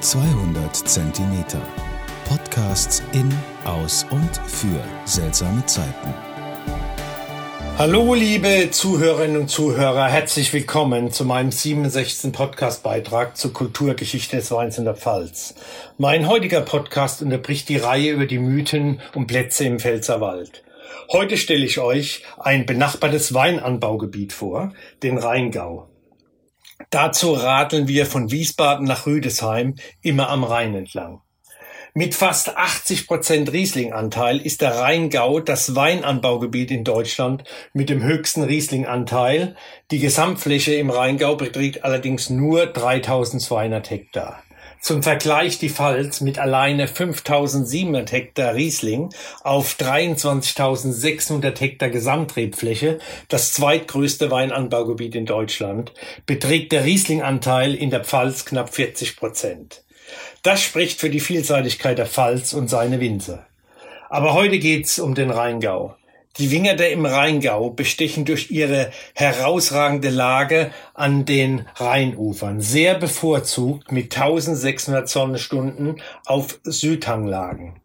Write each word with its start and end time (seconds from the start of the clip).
200 0.00 0.76
Zentimeter. 0.76 1.60
Podcasts 2.28 3.02
in, 3.12 3.32
aus 3.64 4.04
und 4.10 4.36
für 4.46 4.84
seltsame 5.06 5.64
Zeiten. 5.64 6.14
Hallo, 7.78 8.12
liebe 8.12 8.68
Zuhörerinnen 8.70 9.40
und 9.40 9.48
Zuhörer, 9.48 10.06
herzlich 10.08 10.52
willkommen 10.52 11.12
zu 11.12 11.24
meinem 11.24 11.50
67. 11.50 12.30
Podcastbeitrag 12.30 13.38
zur 13.38 13.54
Kulturgeschichte 13.54 14.36
des 14.36 14.50
Weins 14.50 14.76
in 14.76 14.84
der 14.84 14.94
Pfalz. 14.94 15.54
Mein 15.96 16.28
heutiger 16.28 16.60
Podcast 16.60 17.22
unterbricht 17.22 17.68
die 17.70 17.78
Reihe 17.78 18.12
über 18.12 18.26
die 18.26 18.38
Mythen 18.38 19.00
und 19.14 19.26
Plätze 19.28 19.64
im 19.64 19.80
Pfälzerwald. 19.80 20.62
Heute 21.10 21.38
stelle 21.38 21.64
ich 21.64 21.78
euch 21.78 22.22
ein 22.38 22.66
benachbartes 22.66 23.32
Weinanbaugebiet 23.32 24.34
vor, 24.34 24.74
den 25.02 25.16
Rheingau. 25.16 25.88
Dazu 26.90 27.32
radeln 27.32 27.88
wir 27.88 28.06
von 28.06 28.30
Wiesbaden 28.30 28.86
nach 28.86 29.06
Rüdesheim 29.06 29.74
immer 30.02 30.28
am 30.28 30.44
Rhein 30.44 30.74
entlang. 30.74 31.20
Mit 31.98 32.14
fast 32.14 32.58
80 32.58 33.06
Prozent 33.06 33.52
Rieslinganteil 33.52 34.38
ist 34.38 34.60
der 34.60 34.76
Rheingau 34.76 35.40
das 35.40 35.74
Weinanbaugebiet 35.74 36.70
in 36.70 36.84
Deutschland 36.84 37.44
mit 37.72 37.88
dem 37.88 38.02
höchsten 38.02 38.42
Rieslinganteil. 38.42 39.56
Die 39.90 39.98
Gesamtfläche 39.98 40.74
im 40.74 40.90
Rheingau 40.90 41.36
beträgt 41.36 41.84
allerdings 41.84 42.28
nur 42.28 42.66
3200 42.66 43.88
Hektar. 43.88 44.42
Zum 44.80 45.02
Vergleich 45.02 45.58
die 45.58 45.68
Pfalz 45.68 46.20
mit 46.20 46.38
alleine 46.38 46.86
5700 46.86 48.12
Hektar 48.12 48.54
Riesling 48.54 49.10
auf 49.42 49.74
23.600 49.74 51.58
Hektar 51.58 51.88
Gesamtrebfläche, 51.88 52.98
das 53.28 53.52
zweitgrößte 53.52 54.30
Weinanbaugebiet 54.30 55.14
in 55.14 55.26
Deutschland, 55.26 55.92
beträgt 56.26 56.72
der 56.72 56.84
Rieslinganteil 56.84 57.74
in 57.74 57.90
der 57.90 58.04
Pfalz 58.04 58.44
knapp 58.44 58.74
40 58.74 59.16
Prozent. 59.16 59.82
Das 60.42 60.62
spricht 60.62 61.00
für 61.00 61.10
die 61.10 61.20
Vielseitigkeit 61.20 61.98
der 61.98 62.06
Pfalz 62.06 62.52
und 62.52 62.68
seine 62.68 63.00
Winzer. 63.00 63.46
Aber 64.08 64.34
heute 64.34 64.60
geht's 64.60 65.00
um 65.00 65.16
den 65.16 65.30
Rheingau. 65.30 65.96
Die 66.38 66.50
Wingerder 66.50 66.90
im 66.90 67.06
Rheingau 67.06 67.70
bestechen 67.70 68.26
durch 68.26 68.50
ihre 68.50 68.90
herausragende 69.14 70.10
Lage 70.10 70.70
an 70.92 71.24
den 71.24 71.66
Rheinufern, 71.76 72.60
sehr 72.60 72.94
bevorzugt 72.94 73.90
mit 73.90 74.14
1600 74.14 75.08
Sonnenstunden 75.08 76.02
auf 76.26 76.60
Südhanglagen. 76.62 77.80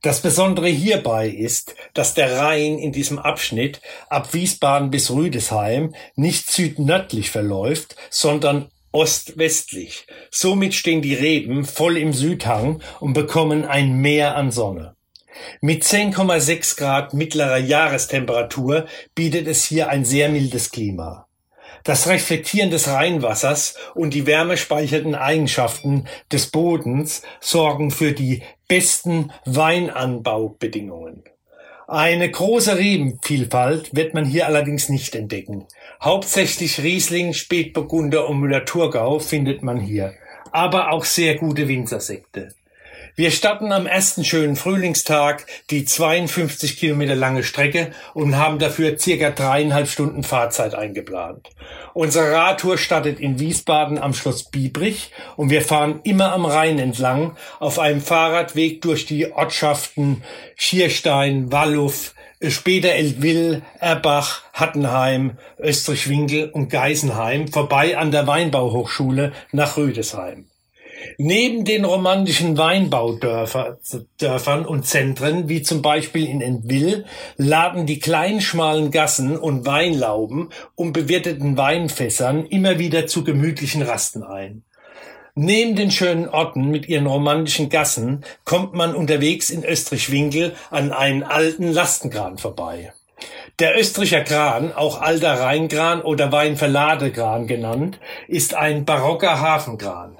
Das 0.00 0.20
Besondere 0.20 0.68
hierbei 0.68 1.28
ist, 1.28 1.74
dass 1.92 2.14
der 2.14 2.38
Rhein 2.38 2.78
in 2.78 2.92
diesem 2.92 3.18
Abschnitt 3.18 3.80
ab 4.08 4.32
Wiesbaden 4.32 4.90
bis 4.90 5.10
Rüdesheim 5.10 5.92
nicht 6.14 6.48
südnördlich 6.52 7.30
verläuft, 7.30 7.96
sondern 8.10 8.70
ostwestlich. 8.92 10.06
Somit 10.30 10.74
stehen 10.74 11.02
die 11.02 11.14
Reben 11.14 11.64
voll 11.64 11.96
im 11.96 12.12
Südhang 12.12 12.80
und 13.00 13.12
bekommen 13.12 13.64
ein 13.64 14.00
Meer 14.00 14.36
an 14.36 14.52
Sonne. 14.52 14.94
Mit 15.60 15.84
10,6 15.84 16.76
Grad 16.76 17.14
mittlerer 17.14 17.58
Jahrestemperatur 17.58 18.86
bietet 19.14 19.46
es 19.46 19.64
hier 19.64 19.88
ein 19.88 20.04
sehr 20.04 20.28
mildes 20.28 20.70
Klima. 20.70 21.26
Das 21.84 22.08
Reflektieren 22.08 22.70
des 22.70 22.88
Rheinwassers 22.88 23.76
und 23.94 24.14
die 24.14 24.26
wärmespeichernden 24.26 25.14
Eigenschaften 25.14 26.06
des 26.32 26.48
Bodens 26.48 27.22
sorgen 27.40 27.90
für 27.90 28.12
die 28.12 28.42
besten 28.66 29.32
Weinanbaubedingungen. 29.44 31.24
Eine 31.86 32.30
große 32.30 32.76
Rebenvielfalt 32.76 33.94
wird 33.94 34.12
man 34.12 34.26
hier 34.26 34.46
allerdings 34.46 34.90
nicht 34.90 35.14
entdecken. 35.14 35.64
Hauptsächlich 36.02 36.82
Riesling, 36.82 37.32
Spätburgunder 37.32 38.28
und 38.28 38.40
Müller-Thurgau 38.40 39.20
findet 39.20 39.62
man 39.62 39.80
hier, 39.80 40.12
aber 40.52 40.92
auch 40.92 41.06
sehr 41.06 41.36
gute 41.36 41.66
Winzersekte. 41.66 42.48
Wir 43.14 43.30
starten 43.30 43.72
am 43.72 43.86
ersten 43.86 44.24
schönen 44.24 44.54
Frühlingstag 44.54 45.46
die 45.70 45.84
52 45.84 46.78
Kilometer 46.78 47.14
lange 47.14 47.42
Strecke 47.42 47.90
und 48.14 48.36
haben 48.36 48.58
dafür 48.58 48.98
circa 48.98 49.30
dreieinhalb 49.30 49.88
Stunden 49.88 50.22
Fahrzeit 50.22 50.74
eingeplant. 50.74 51.48
Unsere 51.94 52.30
Radtour 52.30 52.78
startet 52.78 53.18
in 53.18 53.40
Wiesbaden 53.40 53.98
am 53.98 54.14
Schloss 54.14 54.44
Biebrich 54.44 55.10
und 55.36 55.50
wir 55.50 55.62
fahren 55.62 56.00
immer 56.04 56.32
am 56.32 56.46
Rhein 56.46 56.78
entlang 56.78 57.36
auf 57.58 57.78
einem 57.78 58.00
Fahrradweg 58.00 58.82
durch 58.82 59.06
die 59.06 59.32
Ortschaften 59.32 60.22
Schierstein, 60.54 61.50
Walluff, 61.50 62.14
später 62.46 62.90
Eltville, 62.90 63.62
Erbach, 63.80 64.42
Hattenheim, 64.52 65.38
Österreich-Winkel 65.58 66.50
und 66.50 66.68
Geisenheim 66.68 67.48
vorbei 67.48 67.98
an 67.98 68.12
der 68.12 68.26
Weinbauhochschule 68.26 69.32
nach 69.52 69.76
Rüdesheim. 69.76 70.46
Neben 71.16 71.64
den 71.64 71.84
romantischen 71.84 72.56
Weinbaudörfern 72.56 74.66
und 74.66 74.86
Zentren, 74.86 75.48
wie 75.48 75.62
zum 75.62 75.82
Beispiel 75.82 76.28
in 76.28 76.40
Entwil, 76.40 77.04
laden 77.36 77.86
die 77.86 77.98
kleinen 77.98 78.40
schmalen 78.40 78.90
Gassen 78.90 79.36
und 79.36 79.66
Weinlauben 79.66 80.50
um 80.74 80.92
bewirteten 80.92 81.56
Weinfässern 81.56 82.46
immer 82.46 82.78
wieder 82.78 83.06
zu 83.06 83.24
gemütlichen 83.24 83.82
Rasten 83.82 84.22
ein. 84.22 84.64
Neben 85.34 85.76
den 85.76 85.92
schönen 85.92 86.28
Orten 86.28 86.68
mit 86.68 86.88
ihren 86.88 87.06
romantischen 87.06 87.68
Gassen 87.68 88.24
kommt 88.44 88.74
man 88.74 88.96
unterwegs 88.96 89.50
in 89.50 89.64
Österreich-Winkel 89.64 90.54
an 90.70 90.92
einen 90.92 91.22
alten 91.22 91.72
Lastengran 91.72 92.38
vorbei. 92.38 92.92
Der 93.60 93.78
Österreicher 93.78 94.22
Kran, 94.22 94.72
auch 94.72 95.00
alter 95.00 95.40
Rheingran 95.40 96.02
oder 96.02 96.32
Weinverladegran 96.32 97.46
genannt, 97.46 98.00
ist 98.26 98.54
ein 98.54 98.84
barocker 98.84 99.40
Hafengran. 99.40 100.18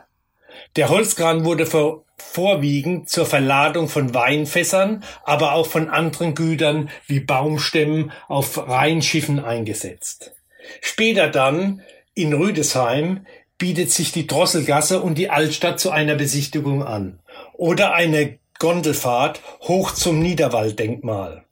Der 0.77 0.89
Holzkran 0.89 1.45
wurde 1.45 1.67
vor, 1.67 2.05
vorwiegend 2.17 3.09
zur 3.09 3.27
Verladung 3.27 3.89
von 3.89 4.15
Weinfässern, 4.15 5.05
aber 5.25 5.53
auch 5.53 5.67
von 5.67 5.89
anderen 5.89 6.35
Gütern 6.35 6.91
wie 7.07 7.21
Baumstämmen 7.21 8.13
auf 8.27 8.59
Rheinschiffen 8.69 9.39
eingesetzt. 9.41 10.33
Später 10.81 11.29
dann 11.29 11.83
in 12.15 12.33
Rüdesheim 12.33 13.27
bietet 13.59 13.91
sich 13.91 14.13
die 14.13 14.27
Drosselgasse 14.27 15.01
und 15.01 15.17
die 15.17 15.31
Altstadt 15.31 15.81
zu 15.81 15.91
einer 15.91 16.15
Besichtigung 16.15 16.85
an 16.85 17.21
oder 17.55 17.93
eine 17.95 18.39
Gondelfahrt 18.59 19.41
hoch 19.63 19.93
zum 19.93 20.21
Niederwalddenkmal. 20.21 21.45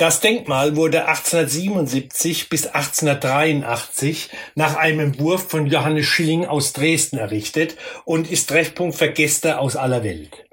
Das 0.00 0.20
Denkmal 0.20 0.76
wurde 0.76 1.06
1877 1.06 2.48
bis 2.48 2.66
1883 2.66 4.30
nach 4.54 4.76
einem 4.76 5.00
Entwurf 5.00 5.50
von 5.50 5.66
Johannes 5.66 6.06
Schilling 6.06 6.46
aus 6.46 6.72
Dresden 6.72 7.18
errichtet 7.18 7.76
und 8.06 8.30
ist 8.30 8.48
Treffpunkt 8.48 8.96
für 8.96 9.10
Gäste 9.10 9.58
aus 9.58 9.76
aller 9.76 10.02
Welt. 10.02 10.46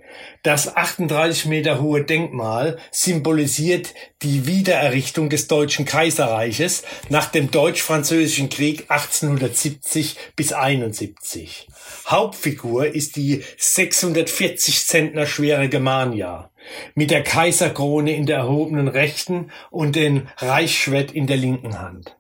Das 0.44 0.76
38 0.76 1.46
Meter 1.46 1.82
hohe 1.82 2.04
Denkmal 2.04 2.78
symbolisiert 2.92 3.94
die 4.22 4.48
Wiedererrichtung 4.48 5.30
des 5.30 5.48
Deutschen 5.48 5.86
Kaiserreiches 5.86 6.84
nach 7.10 7.26
dem 7.26 7.52
Deutsch-Französischen 7.52 8.50
Krieg 8.50 8.86
1870 8.90 10.18
bis 10.36 10.54
71. 10.54 11.68
Hauptfigur 12.08 12.88
ist 12.88 13.16
die 13.16 13.44
640 13.58 14.86
Zentner 14.86 15.26
schwere 15.26 15.70
Germania 15.70 16.50
mit 16.96 17.12
der 17.12 17.24
Kaiserkrone 17.24 18.16
in 18.16 18.26
der 18.26 18.38
erhobenen 18.38 18.88
rechten 18.88 19.52
und 19.70 19.96
den 19.96 20.28
Reichsschwert 20.38 21.12
in 21.12 21.28
der 21.28 21.38
linken 21.38 21.80
Hand. 21.80 22.16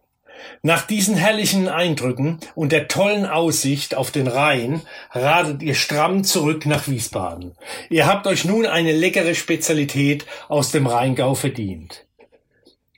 Nach 0.61 0.85
diesen 0.85 1.15
herrlichen 1.15 1.67
Eindrücken 1.67 2.39
und 2.55 2.71
der 2.71 2.87
tollen 2.87 3.25
Aussicht 3.25 3.95
auf 3.95 4.11
den 4.11 4.27
Rhein 4.27 4.81
radet 5.11 5.63
ihr 5.63 5.75
stramm 5.75 6.23
zurück 6.23 6.65
nach 6.65 6.87
Wiesbaden. 6.87 7.55
Ihr 7.89 8.07
habt 8.07 8.27
euch 8.27 8.45
nun 8.45 8.65
eine 8.65 8.91
leckere 8.91 9.35
Spezialität 9.35 10.25
aus 10.47 10.71
dem 10.71 10.87
Rheingau 10.87 11.35
verdient. 11.35 12.05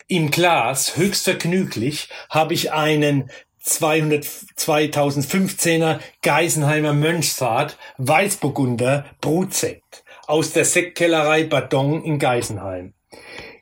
Im 0.08 0.32
Glas, 0.32 0.98
höchst 0.98 1.26
vergnüglich, 1.26 2.10
habe 2.30 2.54
ich 2.54 2.72
einen 2.72 3.30
200, 3.60 4.24
2015er 4.24 6.00
Geisenheimer 6.22 6.94
Mönchsfahrt 6.94 7.78
Weißburgunder 7.98 9.06
Brutsekt 9.22 10.04
aus 10.26 10.54
der 10.54 10.66
Sektkellerei 10.66 11.44
Badon 11.44 12.04
in 12.04 12.20
Geisenheim. 12.20 12.94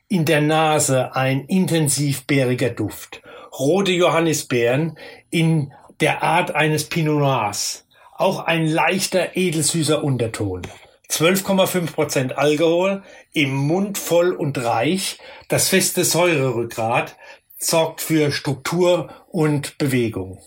In 0.08 0.24
der 0.24 0.40
Nase 0.40 1.14
ein 1.14 1.44
intensiv 1.44 2.26
bäriger 2.26 2.70
Duft. 2.70 3.20
Rote 3.56 3.92
Johannisbeeren 3.92 4.98
in 5.30 5.72
der 6.00 6.22
Art 6.22 6.54
eines 6.54 6.88
Pinot 6.88 7.20
Noirs. 7.20 7.86
Auch 8.16 8.40
ein 8.40 8.66
leichter, 8.66 9.36
edelsüßer 9.36 10.02
Unterton. 10.02 10.62
12,5% 11.10 12.32
Alkohol, 12.32 13.02
im 13.32 13.54
Mund 13.54 13.96
voll 13.96 14.32
und 14.32 14.58
reich, 14.58 15.18
das 15.48 15.68
feste 15.68 16.04
Säurerückgrat 16.04 17.16
sorgt 17.58 18.00
für 18.00 18.30
Struktur 18.30 19.08
und 19.28 19.78
Bewegung. 19.78 20.38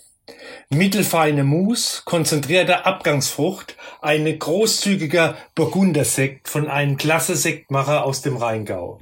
Mittelfeine 0.70 1.44
Mousse, 1.44 2.02
konzentrierte 2.04 2.86
Abgangsfrucht, 2.86 3.76
ein 4.00 4.38
großzügiger 4.38 5.36
Burgundersekt 5.54 6.48
von 6.48 6.68
einem 6.68 6.96
klasse 6.96 7.36
Sektmacher 7.36 8.04
aus 8.04 8.22
dem 8.22 8.36
Rheingau. 8.36 9.00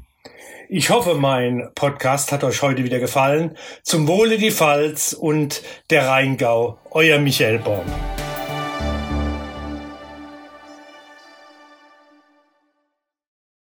Ich 0.72 0.88
hoffe, 0.90 1.17
mein 1.17 1.69
Podcast 1.75 2.31
hat 2.31 2.44
euch 2.44 2.62
heute 2.62 2.84
wieder 2.84 3.00
gefallen. 3.00 3.56
Zum 3.82 4.06
Wohle 4.06 4.38
die 4.38 4.52
Pfalz 4.52 5.12
und 5.12 5.62
der 5.90 6.06
Rheingau. 6.06 6.78
Euer 6.93 7.19
Michael 7.19 7.58
Baum. 7.58 7.87